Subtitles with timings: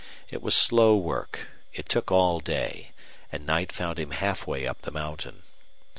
[0.31, 2.89] It was slow work; it took all day;
[3.31, 5.43] and night found him half way up the mountain.